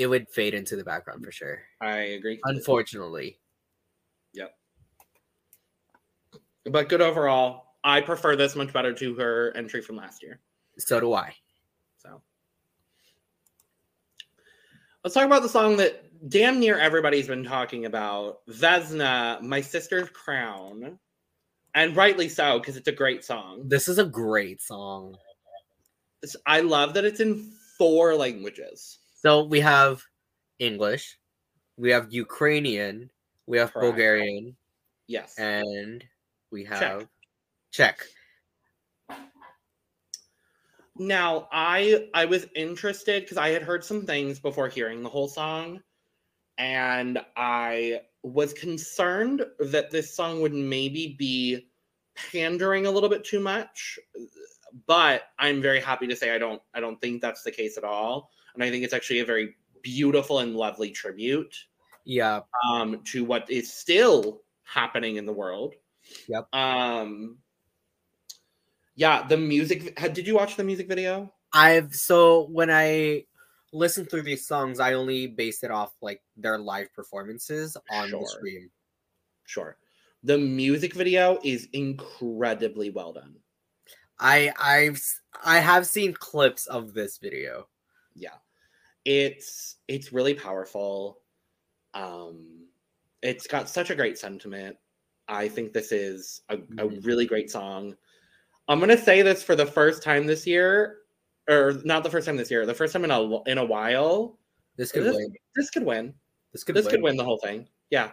it 0.00 0.06
would 0.06 0.30
fade 0.30 0.54
into 0.54 0.76
the 0.76 0.84
background 0.84 1.22
for 1.22 1.30
sure. 1.30 1.60
I 1.78 1.98
agree. 1.98 2.40
Unfortunately. 2.44 3.38
Yep. 4.32 4.54
But 6.64 6.88
good 6.88 7.02
overall. 7.02 7.66
I 7.84 8.00
prefer 8.00 8.34
this 8.34 8.56
much 8.56 8.72
better 8.72 8.94
to 8.94 9.14
her 9.16 9.52
entry 9.54 9.82
from 9.82 9.96
last 9.96 10.22
year. 10.22 10.40
So 10.78 11.00
do 11.00 11.12
I. 11.12 11.34
So 11.98 12.22
let's 15.04 15.12
talk 15.12 15.26
about 15.26 15.42
the 15.42 15.50
song 15.50 15.76
that 15.76 16.02
damn 16.30 16.60
near 16.60 16.78
everybody's 16.78 17.26
been 17.26 17.44
talking 17.44 17.84
about 17.84 18.38
Vesna, 18.48 19.42
My 19.42 19.60
Sister's 19.60 20.08
Crown. 20.08 20.98
And 21.74 21.94
rightly 21.94 22.30
so, 22.30 22.58
because 22.58 22.78
it's 22.78 22.88
a 22.88 22.92
great 22.92 23.22
song. 23.22 23.68
This 23.68 23.86
is 23.86 23.98
a 23.98 24.04
great 24.04 24.62
song. 24.62 25.18
I 26.46 26.60
love 26.60 26.94
that 26.94 27.04
it's 27.04 27.20
in 27.20 27.52
four 27.76 28.14
languages. 28.14 28.99
So 29.22 29.44
we 29.44 29.60
have 29.60 30.02
English, 30.58 31.18
We 31.76 31.90
have 31.90 32.10
Ukrainian. 32.10 33.10
We 33.46 33.58
have 33.58 33.72
Correct. 33.72 33.84
Bulgarian, 33.92 34.56
Yes. 35.08 35.38
and 35.38 36.02
we 36.50 36.64
Czech. 36.64 36.72
have 36.80 37.08
Czech. 37.70 38.06
Now, 40.96 41.48
I 41.52 42.08
I 42.14 42.24
was 42.24 42.46
interested 42.54 43.22
because 43.24 43.36
I 43.36 43.48
had 43.50 43.62
heard 43.62 43.84
some 43.84 44.06
things 44.06 44.38
before 44.40 44.68
hearing 44.68 45.02
the 45.02 45.08
whole 45.10 45.28
song, 45.28 45.82
and 46.58 47.20
I 47.36 48.02
was 48.22 48.52
concerned 48.54 49.44
that 49.58 49.90
this 49.90 50.14
song 50.14 50.40
would 50.40 50.52
maybe 50.54 51.14
be 51.18 51.68
pandering 52.14 52.86
a 52.86 52.90
little 52.90 53.08
bit 53.08 53.24
too 53.24 53.40
much. 53.40 53.98
But 54.86 55.24
I'm 55.38 55.60
very 55.60 55.80
happy 55.80 56.06
to 56.06 56.16
say 56.16 56.34
I 56.34 56.38
don't 56.38 56.62
I 56.74 56.80
don't 56.80 57.00
think 57.00 57.20
that's 57.20 57.42
the 57.42 57.50
case 57.52 57.76
at 57.78 57.84
all, 57.84 58.30
and 58.54 58.62
I 58.62 58.70
think 58.70 58.84
it's 58.84 58.94
actually 58.94 59.20
a 59.20 59.24
very 59.24 59.56
beautiful 59.82 60.40
and 60.40 60.54
lovely 60.56 60.90
tribute 60.90 61.54
Yeah, 62.04 62.40
um, 62.70 63.02
to 63.12 63.24
what 63.24 63.50
is 63.50 63.72
still 63.72 64.42
happening 64.64 65.16
in 65.16 65.26
the 65.26 65.32
world. 65.32 65.74
Yep. 66.28 66.54
Um, 66.54 67.38
yeah, 68.96 69.26
the 69.26 69.36
music. 69.36 69.96
Did 70.12 70.26
you 70.26 70.34
watch 70.34 70.56
the 70.56 70.64
music 70.64 70.88
video? 70.88 71.32
I've 71.52 71.94
so 71.94 72.46
when 72.50 72.70
I 72.70 73.24
listen 73.72 74.04
through 74.04 74.22
these 74.22 74.46
songs, 74.46 74.80
I 74.80 74.94
only 74.94 75.26
base 75.26 75.62
it 75.62 75.70
off 75.70 75.94
like 76.00 76.22
their 76.36 76.58
live 76.58 76.92
performances 76.94 77.76
on 77.90 78.08
Sure. 78.08 78.20
the 78.20 78.26
stream. 78.26 78.70
Sure. 79.46 79.76
The 80.22 80.38
music 80.38 80.94
video 80.94 81.38
is 81.42 81.68
incredibly 81.72 82.90
well 82.90 83.12
done. 83.12 83.36
I 84.18 84.52
I've 84.60 85.02
I 85.44 85.58
have 85.60 85.86
seen 85.86 86.12
clips 86.12 86.66
of 86.66 86.92
this 86.92 87.18
video. 87.18 87.68
Yeah. 88.14 88.34
It's 89.04 89.76
it's 89.88 90.12
really 90.12 90.34
powerful. 90.34 91.20
Um 91.94 92.66
it's 93.22 93.46
got 93.46 93.68
such 93.68 93.90
a 93.90 93.94
great 93.94 94.18
sentiment. 94.18 94.76
I 95.28 95.46
think 95.48 95.72
this 95.72 95.92
is 95.92 96.42
a, 96.48 96.54
a 96.56 96.58
Mhm. 96.58 97.04
really 97.04 97.26
great 97.26 97.50
song. 97.50 97.96
I'm 98.68 98.78
going 98.78 98.88
to 98.90 98.96
say 98.98 99.20
this 99.22 99.42
for 99.42 99.54
the 99.56 99.66
first 99.66 100.02
time 100.02 100.26
this 100.26 100.46
year 100.46 100.98
or 101.48 101.74
not 101.84 102.02
the 102.04 102.10
first 102.10 102.26
time 102.26 102.36
this 102.36 102.50
year, 102.50 102.64
the 102.66 102.74
first 102.74 102.92
time 102.92 103.04
in 103.04 103.10
a 103.10 103.42
in 103.44 103.58
a 103.58 103.64
while. 103.64 104.38
This 104.76 104.92
could 104.92 105.04
This- 105.04 105.16
win. 105.16 105.34
This 105.56 105.70
could 105.70 105.84
win. 105.84 106.14
This 106.52 106.64
could 106.64 106.74
this 106.74 106.86
win. 106.86 106.94
could 106.94 107.02
win 107.02 107.16
the 107.16 107.24
whole 107.24 107.38
thing. 107.38 107.68
Yeah. 107.90 108.12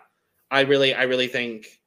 I 0.51 0.61
really 0.61 0.93
I 0.93 1.03
really 1.03 1.27
think 1.27 1.81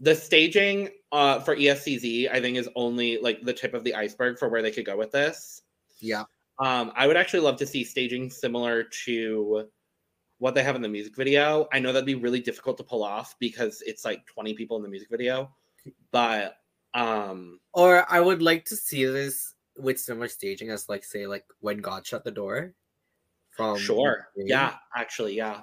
the 0.00 0.14
staging 0.14 0.90
uh 1.12 1.40
for 1.40 1.56
ESCZ 1.56 2.30
I 2.30 2.40
think 2.40 2.56
is 2.56 2.68
only 2.76 3.18
like 3.18 3.42
the 3.42 3.52
tip 3.52 3.74
of 3.74 3.82
the 3.84 3.94
iceberg 3.94 4.38
for 4.38 4.48
where 4.48 4.62
they 4.62 4.70
could 4.70 4.84
go 4.86 4.96
with 4.96 5.10
this. 5.12 5.62
Yeah. 6.00 6.24
Um 6.58 6.92
I 6.96 7.06
would 7.06 7.16
actually 7.16 7.40
love 7.40 7.56
to 7.58 7.66
see 7.66 7.84
staging 7.84 8.30
similar 8.30 8.84
to 9.04 9.68
what 10.38 10.54
they 10.54 10.62
have 10.62 10.76
in 10.76 10.82
the 10.82 10.88
music 10.88 11.16
video. 11.16 11.68
I 11.72 11.80
know 11.80 11.92
that'd 11.92 12.06
be 12.06 12.14
really 12.14 12.40
difficult 12.40 12.76
to 12.78 12.84
pull 12.84 13.02
off 13.02 13.36
because 13.40 13.82
it's 13.86 14.04
like 14.04 14.24
20 14.26 14.54
people 14.54 14.76
in 14.76 14.82
the 14.82 14.88
music 14.88 15.08
video, 15.10 15.50
but 16.12 16.56
um 16.94 17.60
Or 17.74 18.06
I 18.10 18.20
would 18.20 18.42
like 18.42 18.64
to 18.66 18.76
see 18.76 19.04
this 19.04 19.54
with 19.76 19.98
similar 20.00 20.28
staging 20.28 20.70
as 20.70 20.88
like 20.88 21.04
say 21.04 21.26
like 21.26 21.44
when 21.60 21.78
God 21.78 22.06
shut 22.06 22.24
the 22.24 22.30
door. 22.30 22.74
From 23.50 23.78
sure. 23.78 24.28
Yeah, 24.36 24.74
actually, 24.94 25.36
yeah. 25.36 25.62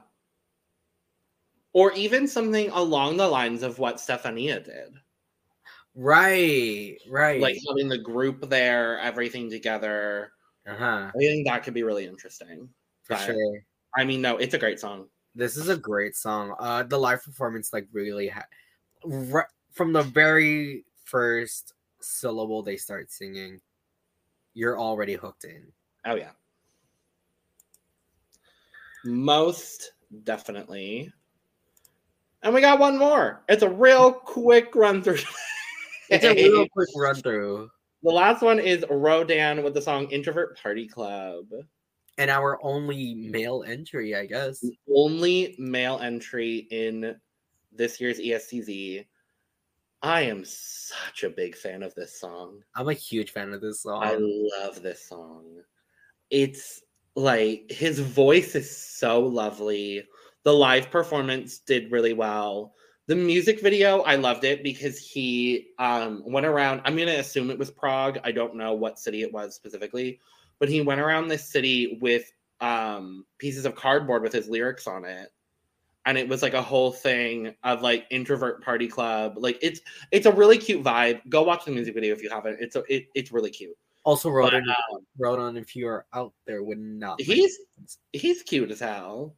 Or 1.74 1.92
even 1.94 2.28
something 2.28 2.70
along 2.72 3.18
the 3.18 3.28
lines 3.28 3.64
of 3.64 3.80
what 3.80 3.98
Stefania 3.98 4.64
did. 4.64 4.96
Right. 5.96 6.98
Right. 7.10 7.40
like 7.42 7.58
having 7.70 7.88
the 7.88 7.98
group 7.98 8.50
there, 8.50 9.00
everything 9.00 9.50
together. 9.50 10.34
Uh-huh. 10.68 11.12
I 11.14 11.18
think 11.18 11.48
that 11.48 11.64
could 11.64 11.74
be 11.74 11.84
really 11.84 12.06
interesting. 12.06 12.70
For 13.04 13.14
But, 13.14 13.26
sure. 13.26 13.60
I 13.96 14.04
mean, 14.04 14.22
no, 14.22 14.38
it's 14.38 14.54
a 14.54 14.60
great 14.60 14.80
song. 14.80 15.08
This 15.36 15.58
is 15.58 15.70
a 15.70 15.78
great 15.78 16.16
song. 16.16 16.56
Uh 16.60 16.84
the 16.84 16.98
live 16.98 17.24
performance 17.24 17.74
like 17.74 17.88
really 17.92 18.30
ha- 18.30 18.48
from 19.72 19.94
the 19.94 20.04
very 20.04 20.86
first 21.04 21.74
syllable 22.02 22.64
they 22.64 22.78
start 22.78 23.12
singing, 23.12 23.60
you're 24.54 24.80
already 24.80 25.14
hooked 25.14 25.44
in. 25.44 25.72
Oh 26.06 26.16
yeah, 26.16 26.32
most 29.04 29.92
definitely. 30.24 31.12
And 32.44 32.54
we 32.54 32.62
got 32.62 32.80
one 32.80 32.98
more. 32.98 33.44
It's 33.50 33.64
a 33.64 33.70
real 33.70 34.12
quick 34.14 34.76
run 34.76 35.02
through. 35.02 35.18
It's 36.10 36.24
a 36.24 36.34
real 36.34 36.68
quick 36.74 36.90
run 36.96 37.16
through. 37.16 37.70
The 38.06 38.12
last 38.12 38.42
one 38.44 38.60
is 38.60 38.86
Rodan 38.90 39.64
with 39.64 39.74
the 39.74 39.82
song 39.82 40.10
"Introvert 40.12 40.58
Party 40.62 40.88
Club." 40.88 41.48
And 42.18 42.30
our 42.30 42.64
only 42.64 43.16
male 43.16 43.64
entry, 43.68 44.16
I 44.16 44.26
guess. 44.26 44.60
The 44.60 44.78
only 44.96 45.56
male 45.58 46.00
entry 46.00 46.68
in 46.72 47.16
this 47.74 48.00
year's 48.00 48.20
ESCZ. 48.20 49.06
I 50.02 50.22
am 50.22 50.46
such 50.46 51.24
a 51.24 51.30
big 51.30 51.56
fan 51.56 51.82
of 51.82 51.96
this 51.96 52.20
song. 52.20 52.62
I'm 52.76 52.90
a 52.90 52.94
huge 52.94 53.32
fan 53.32 53.52
of 53.52 53.60
this 53.60 53.82
song. 53.82 54.04
I 54.04 54.16
love 54.20 54.82
this 54.84 55.10
song. 55.10 55.62
It's 56.30 56.84
like 57.16 57.72
his 57.72 58.00
voice 58.00 58.56
is 58.56 58.78
so 58.78 59.20
lovely. 59.20 60.06
The 60.44 60.54
live 60.54 60.92
performance 60.92 61.58
did 61.58 61.92
really 61.92 62.14
well. 62.14 62.76
The 63.08 63.16
music 63.16 63.62
video, 63.62 64.02
I 64.02 64.16
loved 64.16 64.44
it 64.46 64.64
because 64.64 64.98
he 64.98 65.68
um, 65.78 66.24
went 66.26 66.46
around. 66.46 66.82
I'm 66.86 66.96
going 66.96 67.08
to 67.08 67.20
assume 67.20 67.52
it 67.52 67.60
was 67.60 67.70
Prague. 67.70 68.18
I 68.24 68.32
don't 68.32 68.56
know 68.56 68.74
what 68.74 68.98
city 69.00 69.22
it 69.22 69.32
was 69.32 69.54
specifically, 69.56 70.20
but 70.58 70.70
he 70.70 70.82
went 70.82 71.00
around 71.02 71.28
this 71.28 71.48
city 71.48 72.00
with 72.02 72.32
um, 72.62 73.26
pieces 73.38 73.66
of 73.66 73.76
cardboard 73.76 74.24
with 74.24 74.34
his 74.34 74.50
lyrics 74.50 74.88
on 74.88 75.06
it. 75.06 75.32
And 76.08 76.18
it 76.18 76.28
was 76.28 76.42
like 76.42 76.54
a 76.54 76.62
whole 76.62 76.92
thing 76.92 77.54
of 77.64 77.82
like 77.82 78.06
introvert 78.10 78.64
party 78.64 78.88
club. 78.88 79.36
Like 79.38 79.58
it's 79.62 79.82
it's 80.12 80.26
a 80.28 80.32
really 80.32 80.58
cute 80.58 80.84
vibe. 80.84 81.20
Go 81.30 81.42
watch 81.44 81.66
the 81.66 81.72
music 81.72 81.96
video 81.96 82.14
if 82.14 82.22
you 82.22 82.30
haven't. 82.30 82.58
It's 82.60 82.76
a, 82.76 82.84
it, 82.88 83.08
it's 83.16 83.32
really 83.32 83.50
cute. 83.50 83.76
also 84.04 84.30
wrote 84.30 84.52
But, 84.52 84.62
on 84.62 84.70
um, 84.70 85.06
wrote 85.18 85.40
on 85.40 85.58
if 85.58 85.76
you're 85.76 86.06
out 86.14 86.32
there 86.46 86.64
would 86.64 86.78
not 86.80 87.20
he's 87.20 87.58
he's 88.14 88.44
cute 88.44 88.70
as 88.70 88.80
hell. 88.80 89.36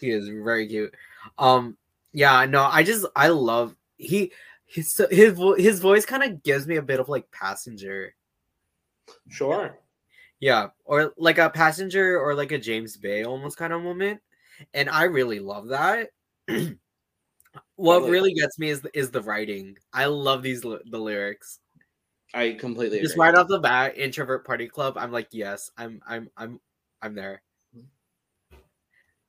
he 0.00 0.10
is 0.10 0.28
very 0.28 0.66
cute. 0.66 0.92
Um 1.38 1.76
yeah, 2.12 2.44
no, 2.46 2.64
I 2.64 2.82
just 2.82 3.06
I 3.16 3.28
love 3.28 3.76
he 3.96 4.32
his 4.66 5.00
his 5.10 5.38
his 5.58 5.80
voice 5.80 6.06
kind 6.06 6.22
of 6.22 6.42
gives 6.42 6.66
me 6.66 6.76
a 6.76 6.82
bit 6.82 7.00
of 7.00 7.08
like 7.08 7.30
passenger. 7.30 8.14
Sure. 9.28 9.78
Yeah, 10.40 10.68
or 10.84 11.14
like 11.16 11.38
a 11.38 11.50
passenger 11.50 12.18
or 12.18 12.34
like 12.34 12.52
a 12.52 12.58
James 12.58 12.96
Bay 12.96 13.24
almost 13.24 13.56
kind 13.56 13.72
of 13.72 13.82
moment. 13.82 14.20
And 14.74 14.90
I 14.90 15.04
really 15.04 15.40
love 15.40 15.68
that. 15.68 16.10
what 17.76 18.02
really 18.08 18.34
gets 18.34 18.58
me 18.58 18.68
is 18.68 18.80
the, 18.80 18.98
is 18.98 19.10
the 19.10 19.22
writing. 19.22 19.76
I 19.92 20.06
love 20.06 20.42
these 20.42 20.62
the 20.62 20.80
lyrics. 20.98 21.60
I 22.34 22.54
completely 22.54 23.00
Just 23.00 23.14
agree. 23.14 23.26
right 23.26 23.34
off 23.34 23.48
the 23.48 23.60
bat, 23.60 23.98
introvert 23.98 24.46
party 24.46 24.66
club. 24.66 24.96
I'm 24.96 25.12
like, 25.12 25.28
yes, 25.32 25.70
I'm, 25.76 26.00
I'm, 26.06 26.30
I'm, 26.36 26.60
I'm 27.02 27.14
there. 27.14 27.42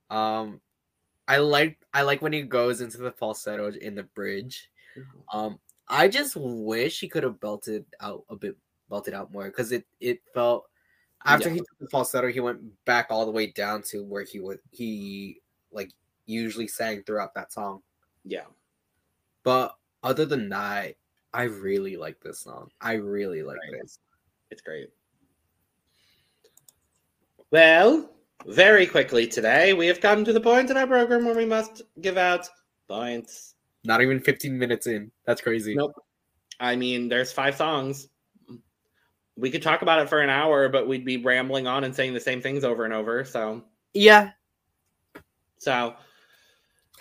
Um, 0.10 0.62
I 1.28 1.38
like, 1.38 1.78
I 1.94 2.02
like 2.02 2.22
when 2.22 2.34
he 2.34 2.42
goes 2.44 2.82
into 2.82 2.98
the 2.98 3.12
falsetto 3.12 3.72
in 3.72 3.96
the 3.96 4.04
bridge. 4.04 4.70
Um, 5.32 5.60
I 5.88 6.08
just 6.08 6.36
wish 6.36 7.00
he 7.00 7.08
could 7.08 7.24
have 7.24 7.40
belted 7.40 7.86
out 8.02 8.24
a 8.30 8.36
bit, 8.36 8.58
belted 8.90 9.14
out 9.14 9.32
more 9.32 9.46
because 9.46 9.72
it, 9.72 9.86
it 10.00 10.22
felt 10.34 10.66
after 11.26 11.48
Yeah. 11.50 11.54
he 11.56 11.60
took 11.60 11.80
the 11.80 11.90
falsetto, 11.90 12.28
he 12.32 12.40
went 12.42 12.60
back 12.86 13.08
all 13.10 13.26
the 13.26 13.32
way 13.32 13.48
down 13.48 13.82
to 13.84 14.04
where 14.04 14.24
he 14.24 14.40
would, 14.40 14.60
he 14.72 15.42
like 15.72 15.92
usually 16.26 16.68
sang 16.68 17.04
throughout 17.04 17.34
that 17.36 17.54
song. 17.54 17.82
Yeah. 18.26 18.46
But 19.44 19.76
other 20.04 20.26
than 20.26 20.50
that, 20.50 20.96
I 21.34 21.44
really 21.44 21.96
like 21.98 22.20
this 22.22 22.40
song. 22.40 22.70
I 22.82 22.94
really 22.94 23.42
like 23.42 23.58
Right. 23.72 23.82
this. 23.82 24.00
It's 24.52 24.62
great. 24.62 24.90
Well, 27.52 28.10
very 28.48 28.86
quickly 28.86 29.28
today, 29.28 29.74
we 29.74 29.88
have 29.88 30.02
come 30.02 30.24
to 30.26 30.34
the 30.34 30.42
point 30.42 30.70
in 30.70 30.78
our 30.78 30.88
program 30.88 31.26
where 31.26 31.36
we 31.36 31.46
must 31.46 31.82
give 32.02 32.18
out 32.18 32.48
points. 32.88 33.56
Not 33.84 34.02
even 34.02 34.20
15 34.20 34.58
minutes 34.58 34.88
in. 34.88 35.12
That's 35.26 35.42
crazy. 35.42 35.76
Nope. 35.76 35.94
I 36.60 36.76
mean, 36.76 37.10
there's 37.10 37.32
five 37.32 37.56
songs. 37.56 38.08
We 39.36 39.50
could 39.50 39.64
talk 39.64 39.82
about 39.82 40.00
it 40.00 40.10
for 40.10 40.22
an 40.22 40.30
hour, 40.30 40.70
but 40.70 40.88
we'd 40.88 41.06
be 41.06 41.18
rambling 41.18 41.68
on 41.68 41.84
and 41.84 41.96
saying 41.96 42.14
the 42.14 42.20
same 42.20 42.42
things 42.42 42.64
over 42.64 42.86
and 42.86 42.94
over. 42.94 43.26
So, 43.26 43.64
Yeah. 43.94 44.32
so, 45.58 45.96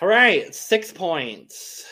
all 0.01 0.07
right, 0.07 0.53
six 0.53 0.91
points. 0.91 1.85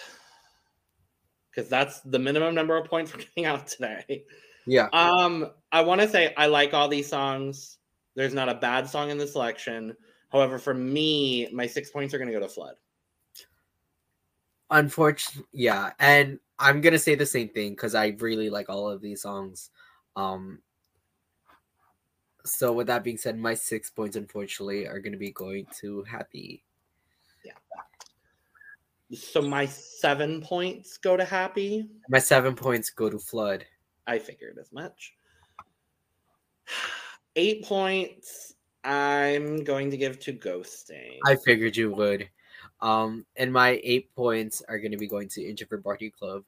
Because 1.50 1.70
that's 1.70 2.00
the 2.02 2.20
minimum 2.20 2.56
number 2.56 2.76
of 2.78 2.86
points 2.88 3.14
we're 3.14 3.20
getting 3.36 3.46
out 3.46 3.68
today. 3.68 4.24
Yeah. 4.66 4.88
Um, 4.94 5.52
I 5.72 5.82
want 5.82 6.02
to 6.02 6.08
say 6.10 6.34
I 6.38 6.48
like 6.48 6.74
all 6.74 6.88
these 6.88 7.08
songs. 7.08 7.78
There's 8.16 8.34
not 8.34 8.50
a 8.50 8.56
bad 8.56 8.90
song 8.90 9.10
in 9.10 9.18
the 9.18 9.28
selection. 9.28 9.96
However, 10.32 10.58
for 10.58 10.74
me, 10.74 11.50
my 11.52 11.68
six 11.68 11.90
points 11.90 12.14
are 12.14 12.18
going 12.18 12.28
to 12.30 12.34
go 12.34 12.40
to 12.40 12.48
Flood. 12.48 12.76
Unfortunately, 14.70 15.48
yeah. 15.52 15.92
And 16.00 16.40
I'm 16.58 16.82
going 16.82 16.94
to 16.94 17.00
say 17.00 17.16
the 17.16 17.26
same 17.26 17.50
thing 17.50 17.72
because 17.72 17.96
I 17.96 18.16
really 18.20 18.50
like 18.50 18.70
all 18.70 18.90
of 18.90 19.02
these 19.02 19.22
songs. 19.22 19.70
Um, 20.16 20.60
so 22.46 22.72
with 22.74 22.88
that 22.88 23.04
being 23.04 23.18
said, 23.18 23.38
my 23.38 23.54
six 23.54 23.90
points 23.90 24.16
unfortunately 24.16 24.88
are 24.88 25.00
going 25.00 25.12
to 25.12 25.18
be 25.18 25.32
going 25.32 25.68
to 25.80 26.04
Happy. 26.04 26.64
Yeah. 27.44 27.52
So 29.14 29.42
my 29.42 29.66
seven 29.66 30.42
points 30.42 30.98
go 30.98 31.18
to 31.18 31.26
Happy. 31.26 31.90
My 32.10 32.20
seven 32.20 32.56
points 32.56 32.90
go 32.90 33.10
to 33.10 33.20
Flood. 33.20 33.66
I 34.08 34.20
figured 34.20 34.58
as 34.60 34.72
much. 34.72 35.14
Eight 37.36 37.64
points. 37.64 38.54
I'm 38.84 39.64
going 39.64 39.92
to 39.92 39.98
give 39.98 40.20
to 40.22 40.34
Ghosting. 40.34 41.20
I 41.26 41.36
figured 41.36 41.78
you 41.78 41.92
would. 41.92 42.30
Um, 42.82 43.26
and 43.36 43.54
my 43.54 43.80
eight 43.84 44.14
points 44.16 44.64
are 44.68 44.80
going 44.80 44.92
to 44.92 44.98
be 44.98 45.08
going 45.08 45.30
to 45.30 45.44
Introvert 45.44 45.84
Party 45.84 46.10
Club. 46.10 46.44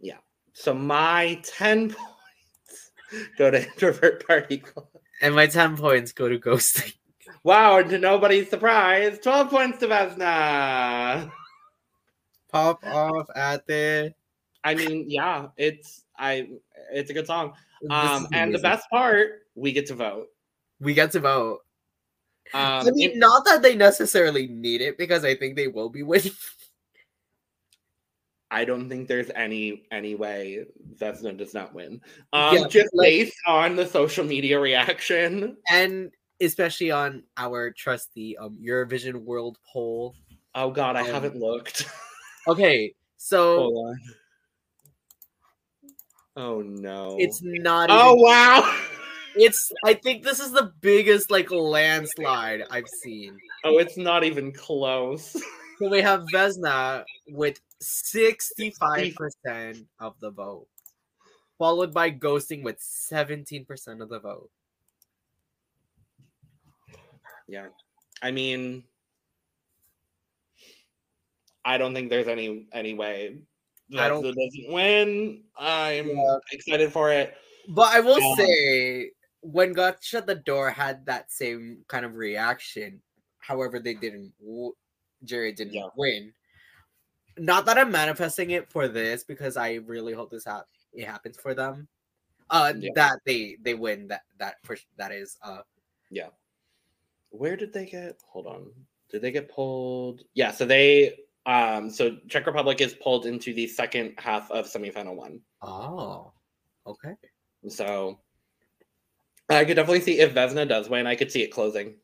Yeah. 0.00 0.18
So 0.52 0.74
my 0.74 1.40
10 1.44 1.90
points 1.94 2.92
go 3.36 3.50
to 3.50 3.66
Introvert 3.66 4.26
Party 4.26 4.58
Club. 4.58 4.86
And 5.20 5.34
my 5.34 5.46
10 5.46 5.76
points 5.76 6.12
go 6.12 6.28
to 6.28 6.38
Ghosting. 6.38 6.94
Wow, 7.44 7.78
and 7.78 7.90
to 7.90 7.98
nobody's 7.98 8.48
surprise, 8.48 9.18
12 9.18 9.50
points 9.50 9.78
to 9.78 9.88
Vesna. 9.88 11.30
Pop 12.48 12.84
off 12.86 13.26
at 13.34 13.66
the. 13.66 14.14
I 14.62 14.74
mean, 14.76 15.06
yeah, 15.08 15.48
it's 15.56 16.04
I 16.16 16.48
it's 16.92 17.10
a 17.10 17.14
good 17.14 17.26
song. 17.26 17.54
This 17.82 17.90
Um 17.90 18.28
and 18.32 18.54
the 18.54 18.58
best 18.60 18.88
part, 18.90 19.42
we 19.54 19.72
get 19.72 19.86
to 19.88 19.94
vote. 19.94 20.28
We 20.80 20.94
get 20.94 21.10
to 21.12 21.20
vote. 21.20 21.60
Um 22.54 22.86
I 22.86 22.90
mean, 22.90 23.10
it- 23.10 23.16
not 23.18 23.44
that 23.44 23.62
they 23.62 23.74
necessarily 23.76 24.46
need 24.46 24.80
it 24.80 24.96
because 24.98 25.24
I 25.24 25.34
think 25.34 25.56
they 25.56 25.68
will 25.68 25.88
be 25.90 26.02
winning. 26.02 26.32
I 28.50 28.64
don't 28.66 28.88
think 28.88 29.08
there's 29.08 29.30
any 29.34 29.84
any 29.90 30.14
way 30.14 30.64
Vesna 31.00 31.36
does 31.36 31.54
not 31.54 31.74
win. 31.74 32.00
Um 32.32 32.56
Yeah, 32.56 32.68
just 32.68 32.94
like- 32.94 33.06
based 33.08 33.36
on 33.46 33.76
the 33.76 33.86
social 33.86 34.24
media 34.24 34.60
reaction. 34.60 35.56
and 35.70 36.10
especially 36.40 36.90
on 36.90 37.22
our 37.36 37.70
trusty 37.70 38.36
um 38.38 38.58
Eurovision 38.62 39.22
World 39.24 39.58
poll. 39.72 40.14
Oh 40.54 40.70
god, 40.70 40.96
I 40.96 41.00
Um, 41.00 41.06
haven't 41.06 41.36
looked. 41.36 41.86
Okay, 42.48 42.92
so 43.18 43.56
Hold 43.56 43.86
on. 43.90 44.00
Oh 46.36 46.60
no. 46.62 47.16
it's 47.18 47.40
not. 47.42 47.88
Oh 47.90 48.12
even- 48.12 48.22
wow. 48.24 48.78
It's. 49.34 49.72
I 49.84 49.94
think 49.94 50.22
this 50.24 50.40
is 50.40 50.52
the 50.52 50.72
biggest 50.80 51.30
like 51.30 51.50
landslide 51.50 52.62
I've 52.70 52.88
seen. 52.88 53.38
Oh, 53.64 53.78
it's 53.78 53.96
not 53.96 54.24
even 54.24 54.52
close. 54.52 55.36
So 55.78 55.88
we 55.88 56.00
have 56.02 56.24
Vesna 56.32 57.02
with 57.30 57.58
sixty-five 57.80 59.16
percent 59.16 59.78
of 59.98 60.14
the 60.20 60.30
vote, 60.30 60.68
followed 61.58 61.92
by 61.92 62.08
Ghosting 62.12 62.62
with 62.62 62.76
seventeen 62.78 63.64
percent 63.64 64.00
of 64.00 64.08
the 64.08 64.20
vote. 64.20 64.48
Yeah. 67.48 67.66
I 68.22 68.30
mean 68.30 68.84
I 71.64 71.78
don't 71.78 71.94
think 71.94 72.10
there's 72.10 72.28
any 72.28 72.66
any 72.72 72.94
way 72.94 73.38
I 73.96 74.08
don't- 74.08 74.22
doesn't 74.22 74.72
win. 74.72 75.44
I'm 75.56 76.08
Yeah. 76.08 76.38
excited 76.52 76.92
for 76.92 77.12
it. 77.12 77.36
But 77.68 77.94
I 77.94 78.00
will 78.00 78.22
Um, 78.22 78.36
say, 78.36 79.12
when 79.40 79.72
God 79.72 79.96
shut 80.00 80.26
the 80.26 80.34
door, 80.34 80.70
had 80.70 81.04
that 81.06 81.30
same 81.30 81.84
kind 81.88 82.04
of 82.04 82.14
reaction. 82.16 83.02
However, 83.38 83.78
they 83.78 83.94
didn't. 83.94 84.32
Jerry 85.24 85.52
didn't 85.52 85.74
Yeah. 85.74 85.88
win. 85.96 86.34
Not 87.38 87.64
that 87.66 87.78
I'm 87.78 87.90
manifesting 87.90 88.50
it 88.50 88.70
for 88.70 88.88
this 88.88 89.24
because 89.24 89.56
I 89.56 89.74
really 89.74 90.12
hope 90.12 90.30
this 90.30 90.44
hap- 90.44 90.68
it 90.92 91.04
happens 91.06 91.38
for 91.38 91.54
them. 91.54 91.88
Uh, 92.50 92.74
Yeah. 92.76 92.90
that 92.94 93.20
they 93.24 93.56
they 93.62 93.74
win. 93.74 94.08
That 94.08 94.22
that 94.38 94.56
for 94.64 94.76
that 94.96 95.12
is 95.12 95.38
uh 95.42 95.62
yeah. 96.10 96.30
Where 97.30 97.56
did 97.56 97.72
they 97.72 97.86
get 97.86 98.20
hold 98.26 98.46
on? 98.46 98.74
Did 99.08 99.22
they 99.22 99.30
get 99.30 99.48
pulled? 99.48 100.24
Yeah, 100.34 100.50
so 100.50 100.64
they 100.66 101.18
um 101.46 101.90
so 101.90 102.16
Czech 102.28 102.46
Republic 102.46 102.80
is 102.80 102.94
pulled 102.94 103.26
into 103.26 103.52
the 103.52 103.66
second 103.66 104.14
half 104.18 104.50
of 104.50 104.66
semifinal 104.66 105.16
one. 105.16 105.40
oh 105.62 106.32
okay. 106.86 107.14
So 107.68 108.18
I 109.48 109.64
could 109.64 109.74
definitely 109.74 110.00
see 110.00 110.20
if 110.20 110.34
Vesna 110.34 110.68
does 110.68 110.88
win, 110.88 111.06
I 111.06 111.14
could 111.14 111.30
see 111.30 111.42
it 111.42 111.48
closing. 111.52 111.94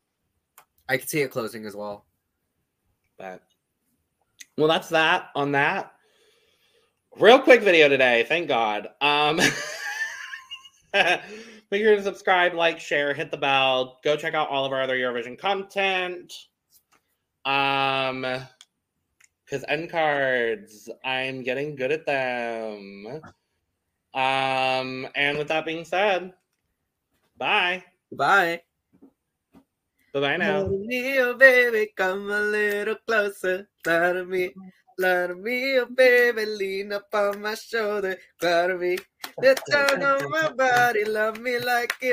I 0.88 0.96
could 0.96 1.08
see 1.08 1.20
it 1.20 1.30
closing 1.30 1.66
as 1.66 1.76
well. 1.76 2.06
But 3.18 3.42
well, 4.56 4.68
that's 4.68 4.88
that 4.90 5.28
on 5.34 5.52
that. 5.52 5.92
Real 7.18 7.38
quick 7.40 7.62
video 7.62 7.88
today, 7.88 8.24
thank 8.28 8.48
God. 8.48 8.88
Um 9.00 9.36
make 10.94 11.82
sure 11.82 11.96
to 11.96 12.02
subscribe, 12.02 12.54
like, 12.54 12.80
share, 12.80 13.14
hit 13.14 13.30
the 13.30 13.36
bell. 13.36 13.98
Go 14.02 14.16
check 14.16 14.34
out 14.34 14.48
all 14.48 14.64
of 14.64 14.72
our 14.72 14.82
other 14.82 14.96
Eurovision 14.96 15.38
content. 15.38 16.32
Um 17.44 18.26
because 19.48 19.64
end 19.68 19.90
cards, 19.90 20.90
I'm 21.04 21.42
getting 21.42 21.74
good 21.74 21.92
at 21.92 22.04
them. 22.04 23.20
Um, 24.12 25.08
and 25.14 25.38
with 25.38 25.48
that 25.48 25.64
being 25.64 25.84
said, 25.84 26.34
bye. 27.38 27.82
Bye. 28.12 28.60
Bye 30.12 30.20
bye 30.20 30.36
now. 30.36 30.60
Let 30.62 30.70
me, 30.70 31.18
oh 31.20 31.34
baby, 31.34 31.92
come 31.96 32.30
a 32.30 32.40
little 32.40 32.96
closer. 33.06 33.68
Let 33.86 34.26
me, 34.28 34.52
let 34.98 35.38
me, 35.38 35.78
oh 35.78 35.86
baby, 35.86 36.44
lean 36.44 36.92
up 36.92 37.08
on 37.14 37.40
my 37.40 37.54
shoulder. 37.54 38.18
Let 38.42 38.78
me, 38.78 38.98
the 39.38 39.56
tongue 39.70 40.02
on 40.02 40.30
my 40.30 40.52
body, 40.52 41.04
love 41.04 41.40
me 41.40 41.58
like 41.58 41.94
it. 42.02 42.06